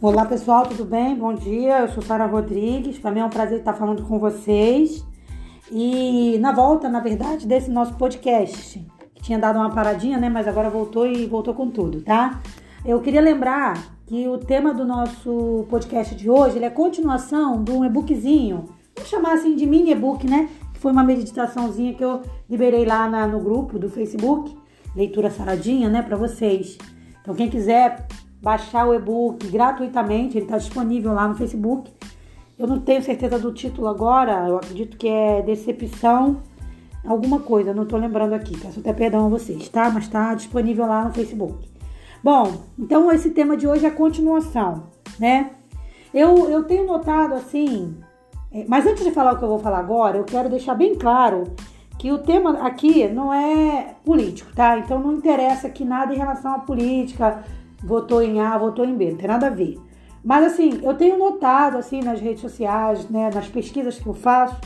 Olá 0.00 0.24
pessoal, 0.24 0.64
tudo 0.64 0.84
bem? 0.84 1.16
Bom 1.16 1.34
dia, 1.34 1.80
eu 1.80 1.88
sou 1.88 2.00
Sara 2.00 2.24
Rodrigues. 2.24 3.00
Para 3.00 3.10
mim 3.10 3.18
é 3.18 3.24
um 3.24 3.28
prazer 3.28 3.58
estar 3.58 3.72
falando 3.72 4.04
com 4.04 4.16
vocês. 4.16 5.04
E 5.72 6.38
na 6.38 6.52
volta, 6.52 6.88
na 6.88 7.00
verdade, 7.00 7.48
desse 7.48 7.68
nosso 7.68 7.94
podcast, 7.94 8.86
que 9.12 9.20
tinha 9.20 9.40
dado 9.40 9.56
uma 9.58 9.70
paradinha, 9.70 10.16
né? 10.16 10.28
Mas 10.28 10.46
agora 10.46 10.70
voltou 10.70 11.04
e 11.04 11.26
voltou 11.26 11.52
com 11.52 11.68
tudo, 11.68 12.00
tá? 12.02 12.40
Eu 12.84 13.00
queria 13.00 13.20
lembrar 13.20 13.76
que 14.06 14.28
o 14.28 14.38
tema 14.38 14.72
do 14.72 14.84
nosso 14.84 15.66
podcast 15.68 16.14
de 16.14 16.30
hoje 16.30 16.62
é 16.62 16.70
continuação 16.70 17.64
de 17.64 17.72
um 17.72 17.84
e-bookzinho, 17.84 18.66
vamos 18.94 19.10
chamar 19.10 19.32
assim 19.32 19.56
de 19.56 19.66
mini 19.66 19.90
e-book, 19.90 20.24
né? 20.24 20.48
Que 20.74 20.78
foi 20.78 20.92
uma 20.92 21.02
meditaçãozinha 21.02 21.92
que 21.94 22.04
eu 22.04 22.22
liberei 22.48 22.84
lá 22.84 23.08
na, 23.08 23.26
no 23.26 23.40
grupo 23.40 23.80
do 23.80 23.90
Facebook, 23.90 24.56
Leitura 24.94 25.28
Saradinha, 25.28 25.88
né, 25.88 26.02
para 26.02 26.16
vocês. 26.16 26.78
Então, 27.20 27.34
quem 27.34 27.50
quiser 27.50 28.06
baixar 28.40 28.86
o 28.86 28.94
e-book 28.94 29.46
gratuitamente, 29.48 30.36
ele 30.36 30.46
está 30.46 30.58
disponível 30.58 31.12
lá 31.12 31.26
no 31.26 31.34
Facebook. 31.34 31.92
Eu 32.58 32.66
não 32.66 32.80
tenho 32.80 33.02
certeza 33.02 33.38
do 33.38 33.52
título 33.52 33.88
agora, 33.88 34.48
eu 34.48 34.56
acredito 34.56 34.96
que 34.96 35.08
é 35.08 35.42
Decepção, 35.42 36.42
alguma 37.06 37.40
coisa, 37.40 37.72
não 37.72 37.84
estou 37.84 37.98
lembrando 37.98 38.32
aqui, 38.34 38.58
peço 38.58 38.80
até 38.80 38.92
perdão 38.92 39.26
a 39.26 39.28
vocês, 39.28 39.68
tá? 39.68 39.90
Mas 39.90 40.04
está 40.04 40.34
disponível 40.34 40.86
lá 40.86 41.04
no 41.04 41.14
Facebook. 41.14 41.68
Bom, 42.22 42.64
então 42.78 43.10
esse 43.12 43.30
tema 43.30 43.56
de 43.56 43.66
hoje 43.66 43.84
é 43.84 43.88
a 43.88 43.92
continuação, 43.92 44.84
né? 45.18 45.50
Eu, 46.12 46.48
eu 46.50 46.64
tenho 46.64 46.86
notado 46.86 47.34
assim, 47.34 47.96
é, 48.50 48.64
mas 48.66 48.86
antes 48.86 49.04
de 49.04 49.10
falar 49.12 49.34
o 49.34 49.38
que 49.38 49.44
eu 49.44 49.48
vou 49.48 49.58
falar 49.58 49.78
agora, 49.78 50.16
eu 50.16 50.24
quero 50.24 50.48
deixar 50.48 50.74
bem 50.74 50.94
claro 50.96 51.44
que 51.98 52.10
o 52.12 52.18
tema 52.18 52.64
aqui 52.64 53.06
não 53.08 53.32
é 53.32 53.94
político, 54.04 54.52
tá? 54.54 54.78
Então 54.78 55.00
não 55.00 55.14
interessa 55.14 55.66
aqui 55.66 55.84
nada 55.84 56.14
em 56.14 56.18
relação 56.18 56.54
à 56.54 56.58
política, 56.60 57.44
votou 57.82 58.22
em 58.22 58.40
A, 58.40 58.56
votou 58.58 58.84
em 58.84 58.96
B, 58.96 59.10
não 59.10 59.18
tem 59.18 59.28
nada 59.28 59.46
a 59.46 59.50
ver. 59.50 59.78
Mas 60.24 60.52
assim, 60.52 60.80
eu 60.82 60.94
tenho 60.94 61.18
notado 61.18 61.76
assim 61.76 62.02
nas 62.02 62.20
redes 62.20 62.40
sociais, 62.40 63.08
né, 63.08 63.30
nas 63.32 63.48
pesquisas 63.48 63.98
que 63.98 64.06
eu 64.06 64.14
faço, 64.14 64.60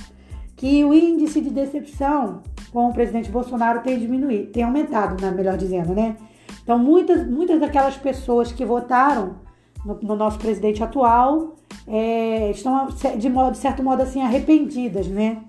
que 0.57 0.85
o 0.85 0.95
índice 0.95 1.41
de 1.41 1.51
decepção 1.51 2.43
com 2.73 2.89
o 2.89 2.93
presidente 2.93 3.31
Bolsonaro 3.31 3.81
tem 3.81 3.99
diminuído, 3.99 4.51
tem 4.51 4.63
aumentado, 4.63 5.21
né, 5.23 5.31
melhor 5.31 5.57
dizendo, 5.57 5.95
né? 5.95 6.17
Então 6.63 6.79
muitas, 6.79 7.29
muitas 7.29 7.61
daquelas 7.61 7.97
pessoas 7.97 8.53
que 8.53 8.65
votaram 8.65 9.37
no, 9.85 9.99
no 10.03 10.17
nosso 10.17 10.39
presidente 10.39 10.83
atual 10.83 11.57
é, 11.87 12.51
estão 12.51 12.89
de, 13.19 13.29
modo, 13.29 13.53
de 13.53 13.59
certo 13.59 13.83
modo 13.83 14.03
assim 14.03 14.23
arrependidas, 14.23 15.07
né? 15.09 15.43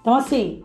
Então 0.00 0.14
assim, 0.14 0.62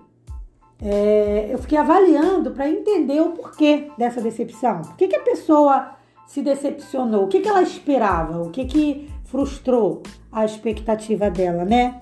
é, 0.82 1.50
eu 1.52 1.60
fiquei 1.60 1.78
avaliando 1.78 2.52
para 2.52 2.70
entender 2.70 3.22
o 3.22 3.32
porquê 3.32 3.92
dessa 3.98 4.20
decepção. 4.20 4.82
Por 4.82 4.96
que, 4.96 5.08
que 5.08 5.16
a 5.16 5.22
pessoa 5.22 5.92
se 6.26 6.42
decepcionou? 6.42 7.26
O 7.26 7.28
que, 7.28 7.40
que 7.40 7.48
ela 7.48 7.62
esperava? 7.62 8.42
O 8.42 8.50
que, 8.50 8.66
que 8.66 9.10
frustrou 9.26 10.02
a 10.32 10.44
expectativa 10.44 11.30
dela, 11.30 11.64
né? 11.64 12.00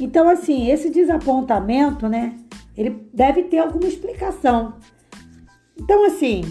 Então, 0.00 0.28
assim, 0.28 0.70
esse 0.70 0.88
desapontamento, 0.88 2.08
né? 2.08 2.36
Ele 2.76 3.08
deve 3.12 3.44
ter 3.44 3.58
alguma 3.58 3.88
explicação. 3.88 4.74
Então, 5.76 6.04
assim, 6.04 6.42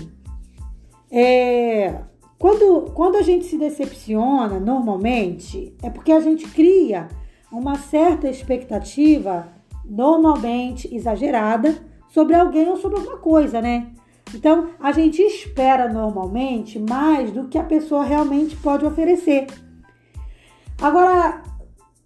é, 1.11 2.01
quando, 2.37 2.91
quando 2.93 3.15
a 3.15 3.21
gente 3.21 3.45
se 3.45 3.57
decepciona, 3.57 4.59
normalmente, 4.59 5.73
é 5.81 5.89
porque 5.89 6.11
a 6.11 6.19
gente 6.19 6.47
cria 6.49 7.07
uma 7.51 7.75
certa 7.75 8.27
expectativa 8.27 9.54
normalmente 9.87 10.93
exagerada 10.93 11.75
sobre 12.09 12.35
alguém 12.35 12.69
ou 12.69 12.77
sobre 12.77 12.97
alguma 12.99 13.17
coisa, 13.17 13.61
né? 13.61 13.91
Então, 14.33 14.69
a 14.79 14.91
gente 14.91 15.21
espera 15.21 15.87
normalmente 15.91 16.79
mais 16.79 17.31
do 17.31 17.47
que 17.47 17.57
a 17.57 17.63
pessoa 17.63 18.03
realmente 18.03 18.55
pode 18.55 18.85
oferecer. 18.85 19.47
Agora, 20.81 21.41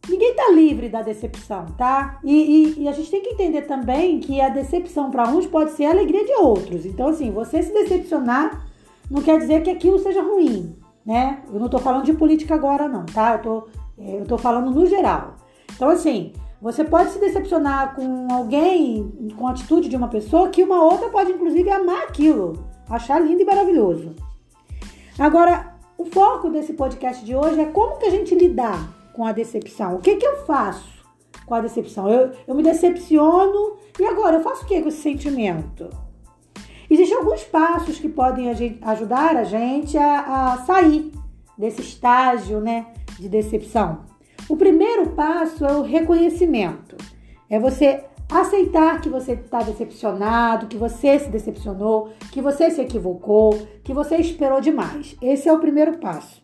ninguém 0.07 0.35
tá 0.35 0.51
livre 0.51 0.89
da 0.89 1.01
decepção, 1.01 1.65
tá? 1.77 2.19
E, 2.23 2.33
e, 2.77 2.83
e 2.83 2.87
a 2.87 2.91
gente 2.91 3.09
tem 3.09 3.21
que 3.21 3.29
entender 3.29 3.63
também 3.63 4.19
que 4.19 4.39
a 4.41 4.49
decepção 4.49 5.09
para 5.09 5.27
uns 5.29 5.47
pode 5.47 5.71
ser 5.71 5.85
a 5.85 5.91
alegria 5.91 6.25
de 6.25 6.33
outros. 6.33 6.85
Então, 6.85 7.07
assim, 7.07 7.31
você 7.31 7.63
se 7.63 7.73
decepcionar 7.73 8.67
não 9.09 9.21
quer 9.21 9.39
dizer 9.39 9.63
que 9.63 9.71
aquilo 9.71 9.97
seja 9.97 10.21
ruim, 10.21 10.75
né? 11.05 11.41
Eu 11.51 11.59
não 11.59 11.69
tô 11.69 11.79
falando 11.79 12.05
de 12.05 12.13
política 12.13 12.53
agora, 12.53 12.87
não, 12.87 13.05
tá? 13.05 13.33
Eu 13.33 13.41
tô, 13.41 13.67
eu 13.97 14.25
tô 14.25 14.37
falando 14.37 14.69
no 14.69 14.85
geral. 14.85 15.35
Então, 15.73 15.89
assim, 15.89 16.33
você 16.61 16.83
pode 16.83 17.11
se 17.11 17.19
decepcionar 17.19 17.95
com 17.95 18.27
alguém, 18.31 19.31
com 19.37 19.47
a 19.47 19.51
atitude 19.51 19.87
de 19.87 19.95
uma 19.95 20.09
pessoa, 20.09 20.49
que 20.49 20.63
uma 20.63 20.83
outra 20.83 21.09
pode 21.09 21.31
inclusive 21.31 21.69
amar 21.69 22.03
aquilo, 22.03 22.65
achar 22.89 23.19
lindo 23.19 23.41
e 23.41 23.45
maravilhoso. 23.45 24.13
Agora, 25.17 25.75
o 25.97 26.05
foco 26.05 26.49
desse 26.49 26.73
podcast 26.73 27.23
de 27.23 27.35
hoje 27.35 27.59
é 27.59 27.65
como 27.65 27.97
que 27.97 28.05
a 28.05 28.09
gente 28.09 28.35
lidar 28.35 29.11
com 29.13 29.25
a 29.25 29.31
decepção. 29.31 29.95
O 29.95 29.99
que, 29.99 30.15
que 30.15 30.25
eu 30.25 30.45
faço 30.45 31.05
com 31.45 31.55
a 31.55 31.61
decepção? 31.61 32.09
Eu, 32.09 32.31
eu 32.47 32.55
me 32.55 32.63
decepciono 32.63 33.77
e 33.99 34.05
agora 34.05 34.37
eu 34.37 34.43
faço 34.43 34.63
o 34.63 34.67
que 34.67 34.81
com 34.81 34.89
esse 34.89 35.01
sentimento? 35.01 35.89
Existem 36.89 37.17
alguns 37.17 37.43
passos 37.43 37.99
que 37.99 38.09
podem 38.09 38.49
ajudar 38.81 39.35
a 39.37 39.43
gente 39.43 39.97
a, 39.97 40.53
a 40.53 40.57
sair 40.59 41.11
desse 41.57 41.81
estágio 41.81 42.59
né, 42.59 42.87
de 43.19 43.29
decepção. 43.29 43.99
O 44.49 44.57
primeiro 44.57 45.11
passo 45.11 45.63
é 45.63 45.71
o 45.73 45.83
reconhecimento. 45.83 46.97
É 47.47 47.59
você 47.59 48.03
aceitar 48.27 48.99
que 48.99 49.07
você 49.07 49.33
está 49.33 49.59
decepcionado, 49.59 50.65
que 50.65 50.75
você 50.75 51.19
se 51.19 51.29
decepcionou, 51.29 52.09
que 52.31 52.41
você 52.41 52.71
se 52.71 52.81
equivocou, 52.81 53.55
que 53.83 53.93
você 53.93 54.17
esperou 54.17 54.59
demais. 54.59 55.15
Esse 55.21 55.47
é 55.47 55.53
o 55.53 55.59
primeiro 55.59 55.99
passo. 55.99 56.43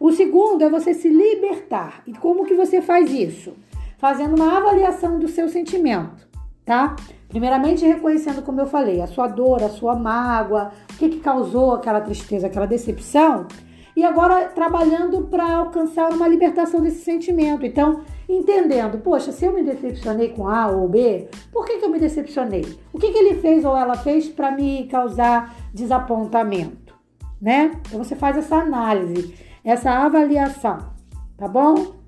O 0.00 0.10
segundo 0.12 0.64
é 0.64 0.70
você 0.70 0.94
se 0.94 1.10
libertar. 1.10 2.02
E 2.06 2.14
como 2.14 2.46
que 2.46 2.54
você 2.54 2.80
faz 2.80 3.12
isso? 3.12 3.52
Fazendo 3.98 4.34
uma 4.34 4.56
avaliação 4.56 5.18
do 5.18 5.28
seu 5.28 5.46
sentimento, 5.46 6.26
tá? 6.64 6.96
Primeiramente 7.28 7.86
reconhecendo, 7.86 8.42
como 8.42 8.62
eu 8.62 8.66
falei, 8.66 9.02
a 9.02 9.06
sua 9.06 9.28
dor, 9.28 9.62
a 9.62 9.68
sua 9.68 9.94
mágoa, 9.94 10.72
o 10.94 10.96
que, 10.96 11.10
que 11.10 11.20
causou 11.20 11.74
aquela 11.74 12.00
tristeza, 12.00 12.46
aquela 12.46 12.66
decepção 12.66 13.46
e 13.94 14.04
agora 14.04 14.48
trabalhando 14.48 15.22
para 15.22 15.56
alcançar 15.56 16.10
uma 16.10 16.26
libertação 16.26 16.80
desse 16.80 17.04
sentimento. 17.04 17.64
Então, 17.66 18.00
entendendo, 18.28 18.98
poxa, 18.98 19.32
se 19.32 19.44
eu 19.44 19.52
me 19.52 19.62
decepcionei 19.62 20.30
com 20.30 20.48
A 20.48 20.68
ou 20.68 20.88
B, 20.88 21.28
por 21.52 21.64
que, 21.64 21.78
que 21.78 21.84
eu 21.84 21.90
me 21.90 21.98
decepcionei? 21.98 22.78
O 22.92 22.98
que, 22.98 23.12
que 23.12 23.18
ele 23.18 23.34
fez 23.34 23.64
ou 23.64 23.76
ela 23.76 23.96
fez 23.96 24.28
para 24.28 24.50
me 24.50 24.84
causar 24.84 25.54
desapontamento? 25.72 26.94
Né? 27.40 27.72
Então 27.86 28.02
você 28.02 28.14
faz 28.14 28.36
essa 28.36 28.56
análise, 28.56 29.34
essa 29.64 29.90
avaliação, 29.90 30.78
tá 31.36 31.48
bom? 31.48 32.02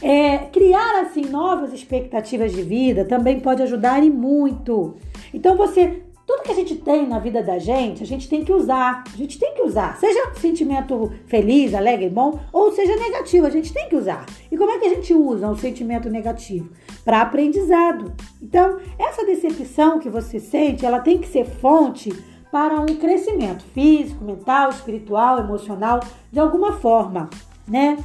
É, 0.00 0.38
criar 0.52 1.00
assim 1.00 1.22
novas 1.22 1.72
expectativas 1.72 2.52
de 2.52 2.62
vida 2.62 3.04
também 3.04 3.40
pode 3.40 3.62
ajudar 3.62 4.04
e 4.04 4.10
muito. 4.10 4.94
Então 5.34 5.56
você 5.56 6.02
tudo 6.28 6.42
que 6.42 6.52
a 6.52 6.54
gente 6.54 6.74
tem 6.74 7.08
na 7.08 7.18
vida 7.18 7.42
da 7.42 7.58
gente, 7.58 8.02
a 8.02 8.06
gente 8.06 8.28
tem 8.28 8.44
que 8.44 8.52
usar. 8.52 9.02
A 9.10 9.16
gente 9.16 9.38
tem 9.38 9.54
que 9.54 9.62
usar. 9.62 9.96
Seja 9.96 10.34
sentimento 10.34 11.10
feliz, 11.24 11.72
alegre, 11.72 12.10
bom, 12.10 12.38
ou 12.52 12.70
seja 12.70 12.94
negativo, 12.96 13.46
a 13.46 13.50
gente 13.50 13.72
tem 13.72 13.88
que 13.88 13.96
usar. 13.96 14.26
E 14.52 14.58
como 14.58 14.70
é 14.70 14.78
que 14.78 14.84
a 14.84 14.90
gente 14.90 15.14
usa 15.14 15.48
o 15.48 15.56
sentimento 15.56 16.10
negativo? 16.10 16.68
Para 17.02 17.22
aprendizado. 17.22 18.12
Então, 18.42 18.78
essa 18.98 19.24
decepção 19.24 19.98
que 19.98 20.10
você 20.10 20.38
sente, 20.38 20.84
ela 20.84 21.00
tem 21.00 21.16
que 21.16 21.26
ser 21.26 21.46
fonte 21.46 22.12
para 22.52 22.78
um 22.78 22.96
crescimento 22.96 23.64
físico, 23.72 24.22
mental, 24.22 24.68
espiritual, 24.68 25.38
emocional, 25.38 26.00
de 26.30 26.38
alguma 26.38 26.72
forma, 26.74 27.30
né? 27.66 27.96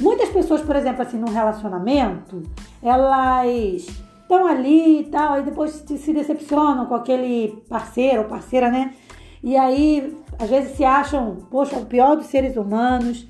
Muitas 0.00 0.30
pessoas, 0.30 0.62
por 0.62 0.74
exemplo, 0.74 1.02
assim, 1.02 1.16
num 1.16 1.32
relacionamento, 1.32 2.42
elas 2.82 3.86
estão 4.32 4.46
ali 4.46 5.00
e 5.00 5.04
tal, 5.04 5.38
e 5.38 5.42
depois 5.42 5.84
se 5.86 6.12
decepcionam 6.12 6.86
com 6.86 6.94
aquele 6.94 7.62
parceiro 7.68 8.22
ou 8.22 8.28
parceira, 8.28 8.70
né? 8.70 8.94
E 9.42 9.56
aí, 9.56 10.16
às 10.38 10.48
vezes 10.48 10.76
se 10.76 10.84
acham, 10.84 11.36
poxa, 11.50 11.76
o 11.76 11.84
pior 11.84 12.16
dos 12.16 12.26
seres 12.26 12.56
humanos. 12.56 13.26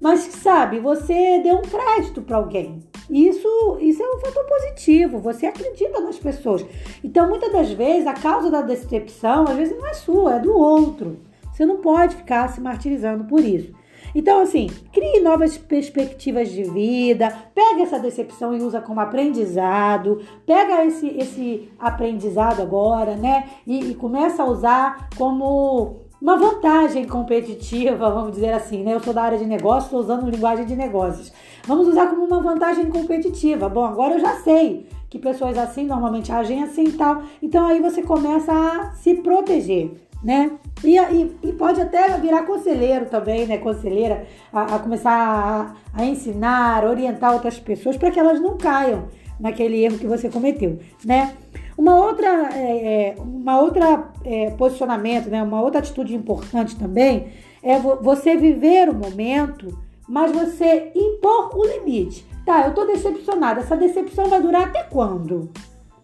Mas 0.00 0.20
sabe, 0.20 0.80
você 0.80 1.40
deu 1.42 1.56
um 1.56 1.62
crédito 1.62 2.20
para 2.20 2.36
alguém. 2.36 2.82
Isso, 3.08 3.78
isso 3.80 4.02
é 4.02 4.06
um 4.06 4.18
fator 4.18 4.44
positivo. 4.44 5.18
Você 5.20 5.46
acredita 5.46 6.00
nas 6.00 6.18
pessoas. 6.18 6.64
Então, 7.02 7.28
muitas 7.28 7.52
das 7.52 7.70
vezes, 7.70 8.06
a 8.06 8.14
causa 8.14 8.50
da 8.50 8.60
decepção, 8.60 9.44
às 9.44 9.56
vezes, 9.56 9.76
não 9.78 9.86
é 9.86 9.94
sua, 9.94 10.36
é 10.36 10.40
do 10.40 10.54
outro. 10.56 11.20
Você 11.52 11.64
não 11.64 11.76
pode 11.76 12.16
ficar 12.16 12.48
se 12.48 12.60
martirizando 12.60 13.24
por 13.24 13.40
isso. 13.40 13.72
Então, 14.14 14.40
assim, 14.40 14.68
crie 14.92 15.20
novas 15.20 15.56
perspectivas 15.56 16.50
de 16.50 16.64
vida, 16.64 17.32
pega 17.54 17.82
essa 17.82 17.98
decepção 17.98 18.54
e 18.54 18.62
usa 18.62 18.80
como 18.80 19.00
aprendizado, 19.00 20.20
pega 20.46 20.84
esse, 20.84 21.08
esse 21.08 21.68
aprendizado 21.78 22.62
agora, 22.62 23.16
né? 23.16 23.48
E, 23.66 23.90
e 23.90 23.94
começa 23.94 24.42
a 24.42 24.46
usar 24.46 25.08
como 25.16 26.04
uma 26.20 26.36
vantagem 26.36 27.06
competitiva, 27.06 28.08
vamos 28.10 28.32
dizer 28.32 28.52
assim, 28.52 28.82
né? 28.82 28.94
Eu 28.94 29.00
sou 29.00 29.12
da 29.12 29.22
área 29.22 29.38
de 29.38 29.44
negócios, 29.44 29.84
estou 29.84 30.00
usando 30.00 30.30
linguagem 30.30 30.64
de 30.64 30.74
negócios. 30.74 31.32
Vamos 31.66 31.88
usar 31.88 32.08
como 32.08 32.24
uma 32.24 32.40
vantagem 32.40 32.88
competitiva. 32.90 33.68
Bom, 33.68 33.84
agora 33.84 34.14
eu 34.14 34.20
já 34.20 34.36
sei 34.36 34.86
que 35.10 35.18
pessoas 35.18 35.56
assim 35.58 35.84
normalmente 35.86 36.32
agem 36.32 36.62
assim 36.62 36.84
e 36.84 36.92
tal. 36.92 37.22
Então 37.42 37.66
aí 37.66 37.80
você 37.80 38.02
começa 38.02 38.52
a 38.52 38.92
se 38.92 39.14
proteger 39.16 39.92
né? 40.24 40.52
E, 40.82 40.96
e, 40.96 41.36
e, 41.42 41.52
pode 41.52 41.80
até 41.80 42.16
virar 42.18 42.44
conselheiro 42.44 43.06
também, 43.06 43.46
né? 43.46 43.58
Conselheira, 43.58 44.26
a, 44.50 44.76
a 44.76 44.78
começar 44.78 45.12
a, 45.12 46.00
a, 46.00 46.04
ensinar, 46.04 46.84
orientar 46.84 47.34
outras 47.34 47.60
pessoas 47.60 47.96
para 47.96 48.10
que 48.10 48.18
elas 48.18 48.40
não 48.40 48.56
caiam 48.56 49.08
naquele 49.38 49.84
erro 49.84 49.98
que 49.98 50.06
você 50.06 50.30
cometeu, 50.30 50.78
né? 51.04 51.34
Uma 51.76 51.96
outra, 51.96 52.50
é, 52.54 53.10
é 53.10 53.16
uma 53.18 53.60
outra 53.60 54.10
é, 54.24 54.50
posicionamento, 54.50 55.28
né? 55.28 55.42
Uma 55.42 55.60
outra 55.60 55.80
atitude 55.80 56.14
importante 56.14 56.76
também 56.76 57.28
é 57.62 57.78
você 57.78 58.36
viver 58.36 58.88
o 58.88 58.94
momento, 58.94 59.78
mas 60.08 60.32
você 60.32 60.90
impor 60.94 61.56
o 61.56 61.64
limite. 61.64 62.24
Tá, 62.46 62.66
eu 62.66 62.74
tô 62.74 62.84
decepcionada. 62.84 63.60
Essa 63.60 63.76
decepção 63.76 64.26
vai 64.26 64.40
durar 64.40 64.64
até 64.64 64.82
quando? 64.82 65.50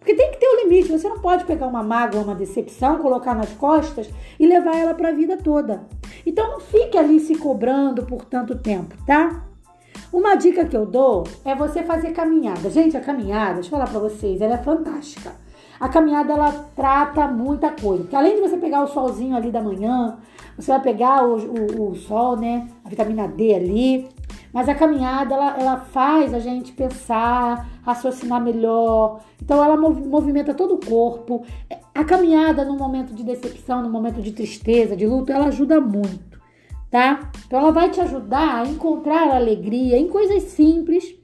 Porque 0.00 0.14
tem 0.14 0.31
que 0.32 0.38
ter 0.38 0.49
um 0.49 0.62
limite. 0.64 0.91
Você 0.91 1.08
não 1.08 1.20
pode 1.20 1.44
pegar 1.44 1.67
uma 1.67 1.82
mágoa, 1.82 2.23
uma 2.23 2.35
decepção, 2.35 2.99
colocar 2.99 3.35
nas 3.35 3.52
costas 3.52 4.11
e 4.38 4.47
levar 4.47 4.76
ela 4.76 4.94
para 4.94 5.11
a 5.11 5.12
vida 5.12 5.37
toda. 5.37 5.87
Então 6.26 6.50
não 6.50 6.61
fique 6.61 6.99
ali 6.99 7.20
se 7.20 7.37
cobrando 7.37 8.05
por 8.05 8.25
tanto 8.25 8.58
tempo, 8.58 8.97
tá? 9.06 9.44
Uma 10.12 10.35
dica 10.35 10.64
que 10.64 10.76
eu 10.76 10.87
dou 10.87 11.25
é 11.44 11.55
você 11.55 11.82
fazer 11.85 12.12
caminhada. 12.12 12.69
Gente, 12.70 12.97
a 12.97 13.00
caminhada, 13.00 13.55
deixa 13.55 13.69
eu 13.69 13.70
falar 13.70 13.88
para 13.88 14.00
vocês, 14.00 14.41
ela 14.41 14.55
é 14.55 14.58
fantástica. 14.58 15.32
A 15.79 15.88
caminhada 15.88 16.32
ela 16.32 16.50
trata 16.75 17.29
muita 17.29 17.70
coisa. 17.70 18.03
Porque 18.03 18.17
além 18.17 18.35
de 18.35 18.41
você 18.41 18.56
pegar 18.56 18.82
o 18.82 18.88
solzinho 18.88 19.37
ali 19.37 19.50
da 19.50 19.62
manhã, 19.62 20.19
você 20.56 20.73
vai 20.73 20.81
pegar 20.81 21.25
o, 21.25 21.37
o, 21.37 21.91
o 21.91 21.94
sol, 21.94 22.37
né? 22.37 22.69
A 22.85 22.88
vitamina 22.88 23.29
D 23.29 23.55
ali. 23.55 24.08
Mas 24.52 24.69
a 24.69 24.75
caminhada 24.75 25.35
ela, 25.35 25.56
ela 25.58 25.76
faz 25.76 26.35
a 26.35 26.38
gente 26.38 26.73
pensar, 26.73 27.69
raciocinar 27.82 28.43
melhor. 28.43 29.20
Então 29.43 29.62
ela 29.62 29.76
movimenta 29.76 30.52
todo 30.55 30.75
o 30.75 30.85
corpo. 30.85 31.44
A 31.94 32.05
caminhada 32.05 32.64
no 32.64 32.76
momento 32.76 33.14
de 33.14 33.23
decepção, 33.23 33.82
no 33.82 33.91
momento 33.91 34.20
de 34.20 34.32
tristeza, 34.32 34.97
de 34.97 35.06
luto, 35.06 35.32
ela 35.32 35.47
ajuda 35.47 35.81
muito, 35.81 36.41
tá? 36.91 37.31
Então 37.47 37.58
ela 37.58 37.70
vai 37.70 37.91
te 37.91 38.00
ajudar 38.00 38.62
a 38.62 38.67
encontrar 38.67 39.35
alegria 39.35 39.99
em 39.99 40.08
coisas 40.08 40.43
simples, 40.44 41.14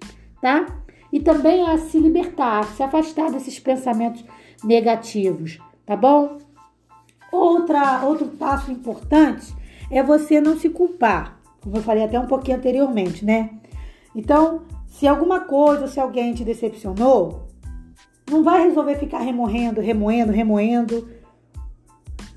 tá? 0.41 0.67
E 1.13 1.21
também 1.21 1.67
a 1.69 1.79
se 1.79 1.99
libertar, 1.99 2.65
se 2.65 2.83
afastar 2.83 3.31
desses 3.31 3.59
pensamentos 3.59 4.25
negativos, 4.63 5.59
tá 5.85 5.97
bom? 5.97 6.39
Outra, 7.33 8.05
outro 8.05 8.29
passo 8.29 8.71
importante 8.71 9.55
é 9.91 10.03
você 10.03 10.41
não 10.41 10.59
se 10.59 10.69
culpar, 10.69 11.36
como 11.67 11.79
eu 11.79 11.83
falei 11.83 12.05
até 12.05 12.19
um 12.19 12.29
pouquinho 12.29 12.59
anteriormente, 12.59 13.25
né? 13.25 13.51
Então, 14.15 14.63
se 14.87 15.05
alguma 15.05 15.41
coisa, 15.41 15.89
se 15.89 15.99
alguém 15.99 16.33
te 16.33 16.45
decepcionou, 16.45 17.49
não 18.31 18.45
vai 18.45 18.69
resolver 18.69 18.95
ficar 18.95 19.19
remoendo, 19.19 19.81
remoendo, 19.81 20.31
remoendo, 20.31 21.09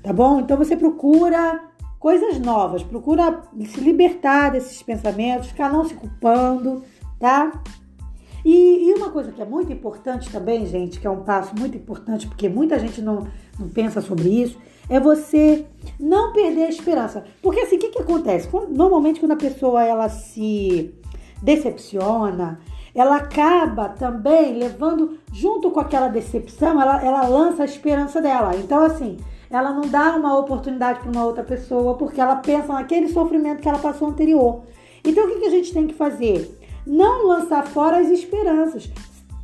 tá 0.02 0.12
bom? 0.12 0.40
Então 0.40 0.56
você 0.56 0.76
procura 0.76 1.62
coisas 2.00 2.40
novas, 2.40 2.82
procura 2.82 3.42
se 3.66 3.80
libertar 3.80 4.50
desses 4.50 4.82
pensamentos, 4.82 5.50
ficar 5.50 5.72
não 5.72 5.84
se 5.84 5.94
culpando, 5.94 6.82
tá? 7.20 7.52
E, 8.44 8.88
e, 8.88 8.94
uma 8.94 9.10
coisa 9.10 9.30
que 9.30 9.40
é 9.40 9.44
muito 9.44 9.72
importante 9.72 10.28
também, 10.28 10.66
gente, 10.66 10.98
que 10.98 11.06
é 11.06 11.10
um 11.10 11.22
passo 11.22 11.54
muito 11.56 11.76
importante, 11.76 12.26
porque 12.26 12.48
muita 12.48 12.80
gente 12.80 13.00
não, 13.00 13.28
não 13.56 13.68
pensa 13.68 14.00
sobre 14.00 14.28
isso, 14.28 14.58
é 14.90 14.98
você 14.98 15.64
não 15.98 16.32
perder 16.32 16.64
a 16.64 16.68
esperança. 16.68 17.24
Porque 17.40 17.60
assim, 17.60 17.76
o 17.76 17.78
que, 17.78 17.88
que 17.88 18.02
acontece? 18.02 18.48
Normalmente 18.68 19.20
quando 19.20 19.32
a 19.32 19.36
pessoa 19.36 19.84
ela 19.84 20.08
se 20.08 20.92
decepciona, 21.40 22.60
ela 22.94 23.16
acaba 23.16 23.88
também 23.88 24.58
levando, 24.58 25.18
junto 25.32 25.70
com 25.70 25.78
aquela 25.78 26.08
decepção, 26.08 26.82
ela, 26.82 27.02
ela 27.02 27.26
lança 27.28 27.62
a 27.62 27.64
esperança 27.64 28.20
dela. 28.20 28.56
Então, 28.56 28.82
assim, 28.84 29.16
ela 29.48 29.72
não 29.72 29.82
dá 29.82 30.16
uma 30.16 30.36
oportunidade 30.36 31.00
para 31.00 31.10
uma 31.10 31.24
outra 31.24 31.44
pessoa 31.44 31.94
porque 31.94 32.20
ela 32.20 32.36
pensa 32.36 32.72
naquele 32.72 33.08
sofrimento 33.08 33.62
que 33.62 33.68
ela 33.68 33.78
passou 33.78 34.08
anterior. 34.08 34.62
Então, 35.04 35.24
o 35.24 35.28
que, 35.28 35.38
que 35.38 35.46
a 35.46 35.50
gente 35.50 35.72
tem 35.72 35.86
que 35.86 35.94
fazer? 35.94 36.58
Não 36.84 37.28
lançar 37.28 37.66
fora 37.66 37.98
as 37.98 38.08
esperanças. 38.08 38.90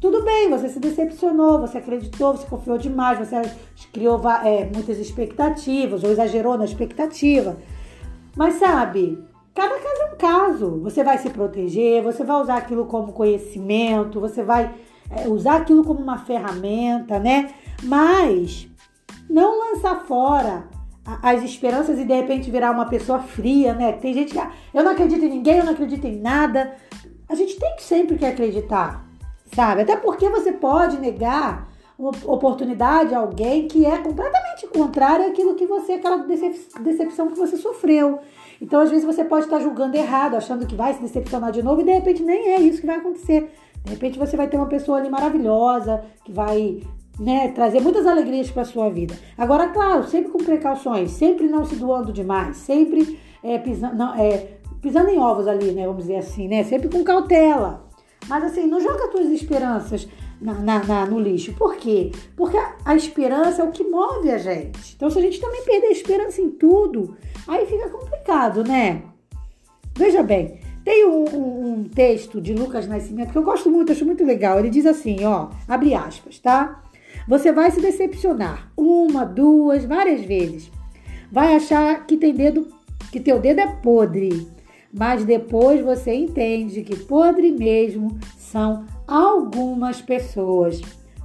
Tudo 0.00 0.22
bem, 0.22 0.50
você 0.50 0.69
se 0.69 0.78
decepcionou, 0.78 1.60
você 1.60 1.78
acreditou, 1.78 2.37
você 2.37 2.46
confiou 2.46 2.76
demais, 2.76 3.19
você 3.19 3.40
criou 3.93 4.20
é, 4.44 4.69
muitas 4.72 4.98
expectativas 4.98 6.04
ou 6.04 6.10
exagerou 6.10 6.58
na 6.58 6.64
expectativa. 6.64 7.56
Mas 8.37 8.54
sabe, 8.54 9.19
cada 9.54 9.75
caso 9.78 10.02
é 10.02 10.12
um 10.12 10.16
caso. 10.16 10.81
Você 10.82 11.02
vai 11.02 11.16
se 11.19 11.31
proteger, 11.31 12.02
você 12.02 12.25
vai 12.25 12.40
usar 12.40 12.58
aquilo 12.58 12.84
como 12.87 13.12
conhecimento, 13.12 14.20
você 14.20 14.43
vai 14.43 14.75
é, 15.10 15.28
usar 15.28 15.56
aquilo 15.56 15.82
como 15.82 16.00
uma 16.00 16.19
ferramenta, 16.19 17.19
né? 17.19 17.54
Mas 17.82 18.69
não 19.31 19.72
lançar 19.72 20.04
fora 20.04 20.69
as 21.22 21.42
esperanças 21.42 21.99
e 21.99 22.04
de 22.04 22.12
repente 22.12 22.50
virar 22.50 22.72
uma 22.72 22.87
pessoa 22.87 23.20
fria, 23.20 23.72
né? 23.72 23.92
Tem 23.92 24.12
gente 24.12 24.32
que, 24.32 24.38
ah, 24.38 24.50
eu 24.75 24.84
não 24.84 24.90
acredito 24.90 25.25
em 25.25 25.31
ninguém, 25.31 25.58
eu 25.58 25.64
não 25.64 25.72
acredito 25.72 26.04
em 26.04 26.20
nada 26.20 26.75
a 27.28 27.34
gente 27.34 27.58
tem 27.58 27.75
que 27.76 27.82
sempre 27.82 28.16
que 28.16 28.25
acreditar, 28.25 29.04
sabe? 29.54 29.82
Até 29.82 29.96
porque 29.96 30.28
você 30.28 30.52
pode 30.52 30.98
negar 30.98 31.69
uma 31.98 32.10
oportunidade 32.26 33.14
a 33.14 33.19
alguém 33.19 33.66
que 33.66 33.87
é 33.87 33.98
completamente 33.98 34.66
contrário 34.66 35.26
àquilo 35.26 35.54
que 35.54 35.66
você, 35.66 35.94
aquela 35.94 36.19
decepção 36.19 37.28
que 37.28 37.38
você 37.38 37.56
sofreu. 37.56 38.19
Então, 38.60 38.81
às 38.81 38.90
vezes, 38.90 39.04
você 39.04 39.25
pode 39.25 39.46
estar 39.46 39.60
julgando 39.60 39.96
errado, 39.96 40.37
achando 40.37 40.66
que 40.66 40.75
vai 40.75 40.93
se 40.94 41.00
decepcionar 41.00 41.52
de 41.52 41.62
novo, 41.62 41.81
e 41.81 41.84
de 41.84 41.93
repente 41.93 42.22
nem 42.22 42.52
é 42.52 42.60
isso 42.60 42.81
que 42.81 42.87
vai 42.87 42.96
acontecer. 42.96 43.50
De 43.84 43.93
repente 43.93 44.19
você 44.19 44.37
vai 44.37 44.48
ter 44.48 44.56
uma 44.56 44.66
pessoa 44.66 44.98
ali 44.98 45.08
maravilhosa, 45.08 46.04
que 46.25 46.32
vai 46.32 46.81
né, 47.19 47.49
trazer 47.49 47.81
muitas 47.81 48.06
alegrias 48.06 48.50
para 48.50 48.64
sua 48.64 48.90
vida. 48.90 49.14
Agora, 49.38 49.69
claro, 49.69 50.04
sempre 50.04 50.32
com 50.32 50.38
precauções, 50.38 51.12
sempre 51.12 51.46
não 51.46 51.64
se 51.64 51.76
doando 51.76 52.12
demais, 52.12 52.56
sempre 52.58 53.19
é, 53.42 53.58
pisando, 53.58 53.94
não, 53.96 54.14
é, 54.16 54.58
pisando 54.82 55.08
em 55.08 55.19
ovos 55.19 55.46
ali, 55.46 55.70
né? 55.70 55.87
Vamos 55.87 56.02
dizer 56.02 56.16
assim, 56.16 56.49
né? 56.49 56.64
Sempre 56.64 56.88
com 56.88 57.02
cautela. 57.04 57.86
Mas 58.28 58.44
assim, 58.44 58.66
não 58.66 58.80
joga 58.80 59.08
tuas 59.08 59.28
esperanças 59.30 60.08
na, 60.40 60.54
na, 60.54 60.84
na, 60.84 61.06
no 61.06 61.18
lixo. 61.18 61.52
Por 61.54 61.76
quê? 61.76 62.12
Porque 62.36 62.56
a, 62.56 62.76
a, 62.84 62.96
esperança 62.96 63.62
é 63.62 63.64
o 63.64 63.70
que 63.70 63.84
move 63.84 64.30
a 64.30 64.38
gente. 64.38 64.94
Então, 64.94 65.10
se 65.10 65.18
a 65.18 65.22
gente 65.22 65.40
também 65.40 65.64
perder 65.64 65.88
a 65.88 65.92
esperança 65.92 66.40
em 66.40 66.50
tudo, 66.50 67.16
aí 67.46 67.66
fica 67.66 67.88
complicado, 67.88 68.64
né? 68.64 69.02
Veja 69.96 70.22
bem, 70.22 70.60
tem 70.84 71.06
um, 71.06 71.24
um, 71.24 71.72
um 71.72 71.84
texto 71.84 72.40
de 72.40 72.52
Lucas 72.52 72.86
Nascimento 72.86 73.32
que 73.32 73.38
eu 73.38 73.42
gosto 73.42 73.70
muito, 73.70 73.92
acho 73.92 74.04
muito 74.04 74.24
legal. 74.24 74.58
Ele 74.58 74.70
diz 74.70 74.86
assim, 74.86 75.24
ó, 75.24 75.48
abre 75.66 75.94
aspas, 75.94 76.38
tá? 76.38 76.82
Você 77.26 77.50
vai 77.50 77.70
se 77.70 77.80
decepcionar 77.80 78.70
uma, 78.76 79.25
duas, 79.25 79.85
várias 79.85 80.20
vezes. 80.25 80.70
Vai 81.30 81.56
achar 81.56 82.06
que 82.06 82.16
tem 82.16 82.32
dedo, 82.32 82.68
que 83.11 83.18
teu 83.18 83.40
dedo 83.40 83.61
é 83.61 83.66
podre 83.66 84.46
mas 84.99 85.25
depois 85.25 85.85
você 85.85 86.15
entende 86.15 86.83
que 86.83 86.97
podre 86.97 87.53
mesmo 87.53 88.19
são 88.38 88.85
algumas 89.07 90.00
pessoas. 90.00 90.81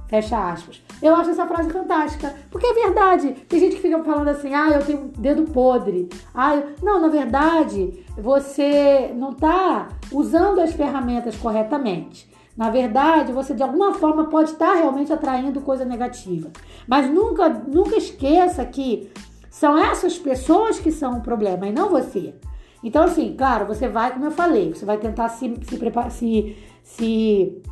Fecha 0.06 0.52
aspas. 0.52 0.82
Eu 1.00 1.14
acho 1.16 1.30
essa 1.30 1.46
frase 1.46 1.70
fantástica, 1.70 2.34
porque 2.50 2.66
é 2.66 2.74
verdade. 2.74 3.32
Tem 3.48 3.58
gente 3.58 3.76
que 3.76 3.82
fica 3.82 4.04
falando 4.04 4.28
assim: 4.28 4.52
ah, 4.52 4.68
eu 4.68 4.84
tenho 4.84 5.04
um 5.04 5.08
dedo 5.08 5.44
podre. 5.44 6.10
Ah, 6.34 6.54
eu... 6.54 6.74
Não, 6.82 7.00
na 7.00 7.08
verdade, 7.08 8.04
você 8.14 9.10
não 9.16 9.30
está 9.30 9.88
usando 10.12 10.60
as 10.60 10.74
ferramentas 10.74 11.34
corretamente. 11.36 12.30
Na 12.54 12.68
verdade, 12.68 13.32
você 13.32 13.54
de 13.54 13.62
alguma 13.62 13.94
forma 13.94 14.26
pode 14.26 14.50
estar 14.50 14.74
realmente 14.74 15.10
atraindo 15.10 15.62
coisa 15.62 15.86
negativa. 15.86 16.50
Mas 16.86 17.08
nunca, 17.08 17.48
nunca 17.48 17.96
esqueça 17.96 18.62
que 18.66 19.10
são 19.50 19.78
essas 19.78 20.18
pessoas 20.18 20.78
que 20.78 20.92
são 20.92 21.18
o 21.18 21.22
problema 21.22 21.66
e 21.66 21.72
não 21.72 21.88
você. 21.88 22.34
Então, 22.82 23.04
assim, 23.04 23.34
claro, 23.36 23.66
você 23.66 23.88
vai, 23.88 24.12
como 24.12 24.24
eu 24.24 24.30
falei, 24.30 24.74
você 24.74 24.84
vai 24.84 24.98
tentar 24.98 25.28
se, 25.28 25.54
se, 25.62 25.76
preparar, 25.76 26.10
se, 26.10 26.56
se 26.82 27.62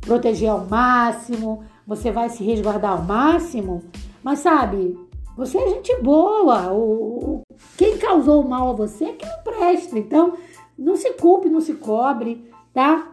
proteger 0.00 0.50
ao 0.50 0.66
máximo, 0.66 1.62
você 1.86 2.10
vai 2.10 2.28
se 2.30 2.42
resguardar 2.42 2.92
ao 2.92 3.02
máximo, 3.02 3.82
mas 4.22 4.38
sabe, 4.38 4.98
você 5.36 5.58
é 5.58 5.68
gente 5.68 5.94
boa. 6.00 6.72
O, 6.72 6.78
o, 6.80 7.42
quem 7.76 7.98
causou 7.98 8.42
o 8.42 8.48
mal 8.48 8.70
a 8.70 8.72
você 8.72 9.04
é 9.04 9.12
que 9.12 9.26
não 9.26 9.42
presta. 9.42 9.98
Então, 9.98 10.34
não 10.78 10.96
se 10.96 11.12
culpe, 11.12 11.50
não 11.50 11.60
se 11.60 11.74
cobre, 11.74 12.50
tá? 12.72 13.12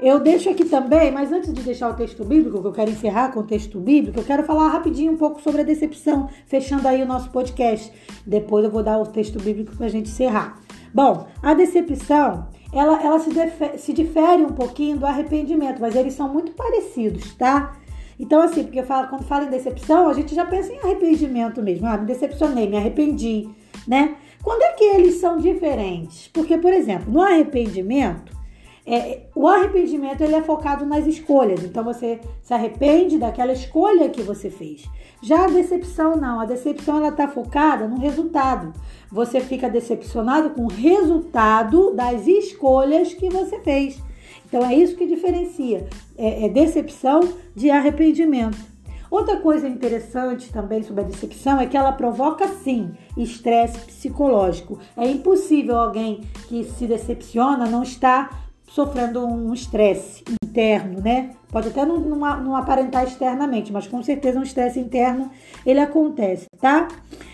Eu 0.00 0.20
deixo 0.20 0.48
aqui 0.48 0.64
também, 0.64 1.10
mas 1.10 1.32
antes 1.32 1.52
de 1.52 1.60
deixar 1.60 1.90
o 1.90 1.94
texto 1.94 2.24
bíblico, 2.24 2.60
que 2.60 2.68
eu 2.68 2.72
quero 2.72 2.90
encerrar 2.90 3.32
com 3.32 3.40
o 3.40 3.42
texto 3.42 3.80
bíblico, 3.80 4.20
eu 4.20 4.24
quero 4.24 4.44
falar 4.44 4.68
rapidinho 4.68 5.12
um 5.12 5.16
pouco 5.16 5.42
sobre 5.42 5.62
a 5.62 5.64
decepção, 5.64 6.28
fechando 6.46 6.86
aí 6.86 7.02
o 7.02 7.06
nosso 7.06 7.30
podcast. 7.30 7.92
Depois 8.24 8.64
eu 8.64 8.70
vou 8.70 8.82
dar 8.82 8.96
o 8.98 9.06
texto 9.06 9.42
bíblico 9.42 9.76
para 9.76 9.86
a 9.86 9.88
gente 9.88 10.08
encerrar. 10.08 10.60
Bom, 10.94 11.26
a 11.42 11.52
decepção, 11.52 12.46
ela, 12.72 13.02
ela 13.02 13.18
se, 13.18 13.30
se 13.76 13.92
difere 13.92 14.44
um 14.44 14.52
pouquinho 14.52 14.98
do 14.98 15.04
arrependimento, 15.04 15.80
mas 15.80 15.96
eles 15.96 16.14
são 16.14 16.28
muito 16.32 16.52
parecidos, 16.52 17.34
tá? 17.34 17.76
Então, 18.20 18.40
assim, 18.40 18.62
porque 18.62 18.82
falo, 18.84 19.08
quando 19.08 19.24
fala 19.24 19.46
em 19.46 19.50
decepção, 19.50 20.08
a 20.08 20.12
gente 20.12 20.32
já 20.32 20.44
pensa 20.44 20.72
em 20.72 20.78
arrependimento 20.78 21.60
mesmo. 21.60 21.86
Ah, 21.88 21.98
me 21.98 22.06
decepcionei, 22.06 22.68
me 22.68 22.76
arrependi, 22.76 23.48
né? 23.86 24.16
Quando 24.42 24.62
é 24.62 24.72
que 24.74 24.84
eles 24.84 25.16
são 25.16 25.38
diferentes? 25.38 26.28
Porque, 26.28 26.56
por 26.56 26.72
exemplo, 26.72 27.12
no 27.12 27.20
arrependimento, 27.20 28.37
é, 28.94 29.26
o 29.34 29.46
arrependimento 29.46 30.22
ele 30.22 30.34
é 30.34 30.42
focado 30.42 30.86
nas 30.86 31.06
escolhas. 31.06 31.62
Então 31.62 31.84
você 31.84 32.20
se 32.42 32.54
arrepende 32.54 33.18
daquela 33.18 33.52
escolha 33.52 34.08
que 34.08 34.22
você 34.22 34.48
fez. 34.48 34.88
Já 35.22 35.44
a 35.44 35.48
decepção 35.48 36.16
não. 36.16 36.40
A 36.40 36.46
decepção 36.46 36.96
ela 36.96 37.08
está 37.08 37.28
focada 37.28 37.86
no 37.86 37.98
resultado. 37.98 38.72
Você 39.12 39.40
fica 39.40 39.68
decepcionado 39.68 40.50
com 40.50 40.64
o 40.64 40.68
resultado 40.68 41.94
das 41.94 42.26
escolhas 42.26 43.12
que 43.12 43.28
você 43.28 43.58
fez. 43.60 44.02
Então 44.46 44.64
é 44.64 44.74
isso 44.74 44.96
que 44.96 45.06
diferencia 45.06 45.86
é, 46.16 46.46
é 46.46 46.48
decepção 46.48 47.20
de 47.54 47.70
arrependimento. 47.70 48.58
Outra 49.10 49.38
coisa 49.38 49.66
interessante 49.66 50.52
também 50.52 50.82
sobre 50.82 51.02
a 51.02 51.06
decepção 51.06 51.58
é 51.58 51.66
que 51.66 51.76
ela 51.76 51.92
provoca 51.92 52.46
sim 52.48 52.90
estresse 53.16 53.78
psicológico. 53.80 54.78
É 54.96 55.06
impossível 55.08 55.76
alguém 55.76 56.22
que 56.46 56.64
se 56.64 56.86
decepciona 56.86 57.66
não 57.66 57.82
estar 57.82 58.47
sofrendo 58.68 59.26
um 59.26 59.52
estresse 59.52 60.22
interno, 60.44 61.00
né? 61.00 61.30
Pode 61.50 61.68
até 61.68 61.84
não, 61.84 61.98
não, 61.98 62.18
não, 62.42 62.56
aparentar 62.56 63.04
externamente, 63.04 63.72
mas 63.72 63.86
com 63.86 64.02
certeza 64.02 64.38
um 64.38 64.42
estresse 64.42 64.78
interno 64.78 65.30
ele 65.64 65.80
acontece, 65.80 66.46
tá? 66.60 66.86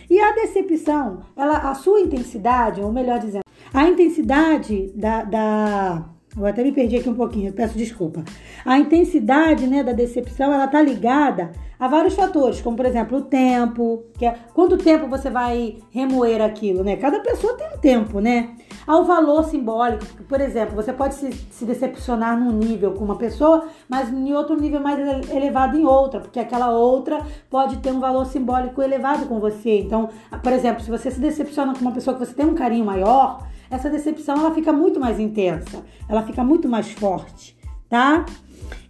E 0.09 0.21
a 0.21 0.33
decepção, 0.33 1.21
ela, 1.37 1.71
a 1.71 1.75
sua 1.75 2.00
intensidade, 2.00 2.81
ou 2.81 2.93
melhor 2.93 3.19
dizendo, 3.19 3.45
a 3.73 3.88
intensidade 3.88 4.93
da, 4.95 5.25
da 5.25 6.05
eu 6.37 6.47
até 6.47 6.64
me 6.64 6.73
perdi 6.73 6.97
aqui 6.97 7.09
um 7.09 7.14
pouquinho, 7.14 7.53
peço 7.53 7.79
desculpa. 7.79 8.25
A 8.64 8.79
intensidade 8.79 9.69
né, 9.69 9.85
da 9.85 9.93
decepção 9.93 10.53
ela 10.53 10.67
tá 10.67 10.83
ligada 10.83 11.53
a 11.79 11.87
vários 11.87 12.14
fatores, 12.14 12.61
como 12.61 12.76
por 12.76 12.87
exemplo 12.87 13.19
o 13.19 13.23
tempo, 13.23 14.05
que 14.19 14.26
é 14.26 14.35
quanto 14.53 14.76
tempo 14.76 15.07
você 15.07 15.31
vai 15.31 15.76
remoer 15.91 16.43
aquilo, 16.43 16.83
né? 16.83 16.97
Cada 16.97 17.21
pessoa 17.21 17.57
tem 17.57 17.69
um 17.69 17.79
tempo, 17.79 18.21
né? 18.21 18.50
Ao 18.87 19.05
valor 19.05 19.45
simbólico, 19.45 20.05
por 20.29 20.41
exemplo, 20.41 20.76
você 20.76 20.93
pode 20.93 21.14
se, 21.14 21.33
se 21.33 21.64
decepcionar 21.64 22.38
num 22.38 22.53
nível 22.53 22.93
com 22.93 23.05
uma 23.05 23.17
pessoa, 23.17 23.67
mas 23.88 24.11
em 24.12 24.35
outro 24.35 24.61
nível 24.61 24.81
mais 24.81 24.99
elevado 25.31 25.76
em 25.79 25.85
outra, 25.85 26.21
porque 26.21 26.38
aquela 26.38 26.71
outra 26.71 27.25
pode 27.49 27.79
ter 27.79 27.91
um 27.91 28.00
valor 28.00 28.26
simbólico 28.26 28.83
elevado 28.83 29.26
com 29.26 29.41
você. 29.41 29.81
Então, 29.81 30.11
por 30.43 30.53
exemplo, 30.53 30.83
se 30.83 30.91
você 30.91 31.11
se 31.11 31.19
decepciona 31.19 31.73
com 31.73 31.81
uma 31.81 31.93
pessoa 31.93 32.14
que 32.14 32.25
você 32.25 32.35
tem 32.35 32.45
um 32.45 32.55
carinho 32.55 32.85
maior, 32.85 33.47
essa 33.71 33.88
decepção 33.88 34.37
ela 34.37 34.50
fica 34.50 34.73
muito 34.73 35.00
mais 35.00 35.19
intensa, 35.19 35.83
ela 36.09 36.23
fica 36.23 36.45
muito 36.45 36.69
mais 36.69 36.93
forte, 36.93 37.57
tá? 37.88 38.25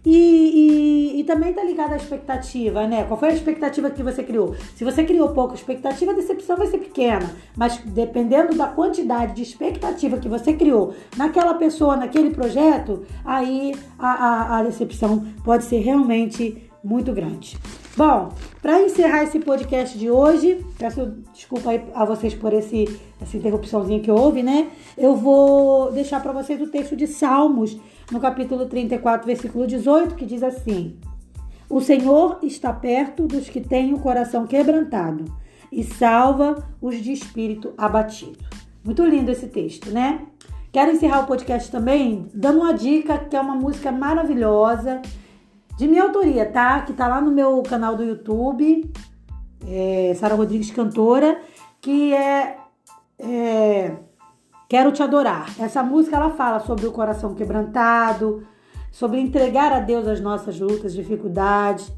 E, 0.05 0.11
e, 1.15 1.19
e, 1.19 1.23
também 1.23 1.51
tá 1.51 1.63
ligada 1.63 1.95
à 1.95 1.97
expectativa, 1.97 2.85
né? 2.85 3.03
Qual 3.05 3.19
foi 3.19 3.29
a 3.29 3.33
expectativa 3.33 3.89
que 3.89 4.03
você 4.03 4.23
criou? 4.23 4.55
Se 4.75 4.83
você 4.83 5.03
criou 5.03 5.29
pouca 5.29 5.55
expectativa, 5.55 6.11
a 6.11 6.15
decepção 6.15 6.57
vai 6.57 6.67
ser 6.67 6.77
pequena. 6.77 7.35
Mas 7.57 7.77
dependendo 7.77 8.55
da 8.55 8.67
quantidade 8.67 9.33
de 9.33 9.41
expectativa 9.41 10.17
que 10.17 10.29
você 10.29 10.53
criou 10.53 10.93
naquela 11.17 11.55
pessoa, 11.55 11.97
naquele 11.97 12.29
projeto, 12.29 13.03
aí 13.23 13.73
a, 13.97 14.07
a, 14.07 14.59
a 14.59 14.63
decepção 14.63 15.25
pode 15.43 15.63
ser 15.63 15.79
realmente 15.79 16.69
muito 16.83 17.11
grande. 17.11 17.57
Bom, 17.97 18.29
para 18.61 18.81
encerrar 18.81 19.23
esse 19.23 19.39
podcast 19.39 19.97
de 19.97 20.11
hoje, 20.11 20.63
peço 20.77 21.13
desculpa 21.33 21.71
aí 21.71 21.81
a 21.95 22.05
vocês 22.05 22.35
por 22.35 22.53
esse, 22.53 22.99
essa 23.19 23.37
interrupçãozinha 23.37 24.01
que 24.01 24.11
houve, 24.11 24.43
né? 24.43 24.67
Eu 24.95 25.15
vou 25.15 25.91
deixar 25.91 26.21
para 26.21 26.31
vocês 26.31 26.61
o 26.61 26.67
texto 26.67 26.95
de 26.95 27.07
Salmos, 27.07 27.75
no 28.11 28.19
capítulo 28.19 28.65
34, 28.67 29.25
versículo 29.25 29.65
18, 29.65 30.15
que 30.15 30.25
diz 30.25 30.43
assim: 30.43 30.97
O 31.69 31.81
Senhor 31.81 32.39
está 32.43 32.71
perto 32.71 33.27
dos 33.27 33.49
que 33.49 33.61
têm 33.61 33.93
o 33.93 33.99
coração 33.99 34.45
quebrantado 34.45 35.25
e 35.71 35.83
salva 35.83 36.67
os 36.81 37.01
de 37.01 37.11
espírito 37.11 37.73
abatido. 37.77 38.43
Muito 38.83 39.03
lindo 39.03 39.31
esse 39.31 39.47
texto, 39.47 39.89
né? 39.91 40.25
Quero 40.71 40.91
encerrar 40.91 41.21
o 41.21 41.27
podcast 41.27 41.71
também 41.71 42.27
dando 42.33 42.59
uma 42.59 42.73
dica 42.73 43.17
que 43.17 43.35
é 43.35 43.39
uma 43.39 43.55
música 43.55 43.91
maravilhosa 43.91 45.01
de 45.77 45.87
minha 45.87 46.03
autoria, 46.03 46.45
tá? 46.45 46.81
Que 46.81 46.93
tá 46.93 47.07
lá 47.07 47.19
no 47.19 47.31
meu 47.31 47.63
canal 47.63 47.95
do 47.95 48.03
YouTube, 48.03 48.91
é, 49.67 50.13
Sara 50.15 50.35
Rodrigues 50.35 50.71
Cantora, 50.71 51.39
que 51.81 52.13
é, 52.13 52.57
é, 53.19 53.95
Quero 54.67 54.91
Te 54.91 55.03
Adorar. 55.03 55.53
Essa 55.59 55.83
música 55.83 56.15
ela 56.15 56.31
fala 56.31 56.59
sobre 56.59 56.87
o 56.87 56.91
coração 56.91 57.35
quebrantado, 57.35 58.45
sobre 58.91 59.19
entregar 59.19 59.71
a 59.71 59.79
Deus 59.79 60.07
as 60.07 60.19
nossas 60.19 60.59
lutas, 60.59 60.93
dificuldades, 60.93 61.91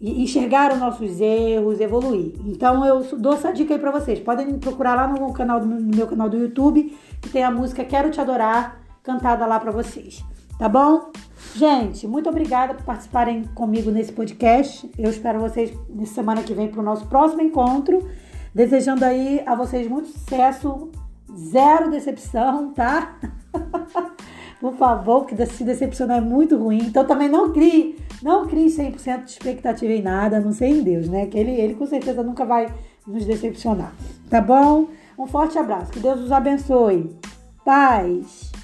e 0.00 0.22
enxergar 0.22 0.72
os 0.72 0.78
nossos 0.78 1.20
erros, 1.20 1.80
evoluir. 1.80 2.34
Então 2.44 2.84
eu 2.84 3.02
dou 3.18 3.32
essa 3.32 3.52
dica 3.52 3.74
aí 3.74 3.80
para 3.80 3.90
vocês. 3.90 4.20
Podem 4.20 4.58
procurar 4.58 4.94
lá 4.94 5.08
no 5.08 5.32
canal 5.32 5.58
do 5.60 5.66
no 5.66 5.96
meu 5.96 6.06
canal 6.06 6.28
do 6.28 6.36
YouTube, 6.36 6.96
que 7.20 7.28
tem 7.28 7.42
a 7.42 7.50
música 7.50 7.84
Quero 7.84 8.10
Te 8.10 8.20
Adorar 8.20 8.80
cantada 9.02 9.46
lá 9.46 9.58
para 9.58 9.70
vocês. 9.70 10.22
Tá 10.58 10.68
bom? 10.68 11.10
Gente, 11.54 12.06
muito 12.06 12.28
obrigada 12.28 12.74
por 12.74 12.84
participarem 12.84 13.44
comigo 13.54 13.90
nesse 13.90 14.12
podcast. 14.12 14.90
Eu 14.98 15.10
espero 15.10 15.38
vocês 15.38 15.72
na 15.88 16.06
semana 16.06 16.42
que 16.42 16.52
vem 16.52 16.68
para 16.68 16.80
o 16.80 16.84
nosso 16.84 17.06
próximo 17.06 17.42
encontro. 17.42 18.06
Desejando 18.54 19.04
aí 19.04 19.42
a 19.46 19.54
vocês 19.54 19.86
muito 19.86 20.08
sucesso, 20.08 20.90
zero 21.36 21.90
decepção, 21.90 22.72
tá? 22.72 23.18
por 24.60 24.74
favor, 24.76 25.24
porque 25.24 25.46
se 25.46 25.64
decepcionar 25.64 26.18
é 26.18 26.20
muito 26.20 26.56
ruim. 26.56 26.78
Então 26.78 27.04
também 27.06 27.28
não 27.28 27.52
crie, 27.52 27.98
não 28.22 28.46
crie 28.46 28.66
100% 28.66 29.24
de 29.24 29.30
expectativa 29.30 29.92
em 29.92 30.02
nada, 30.02 30.40
não 30.40 30.52
sei 30.52 30.78
em 30.78 30.82
Deus, 30.82 31.08
né? 31.08 31.26
Que 31.26 31.38
ele, 31.38 31.52
ele 31.52 31.74
com 31.74 31.86
certeza 31.86 32.22
nunca 32.22 32.44
vai 32.44 32.72
nos 33.06 33.24
decepcionar, 33.24 33.92
tá 34.28 34.40
bom? 34.40 34.88
Um 35.18 35.26
forte 35.26 35.58
abraço, 35.58 35.92
que 35.92 36.00
Deus 36.00 36.20
os 36.20 36.32
abençoe. 36.32 37.16
Paz! 37.64 38.55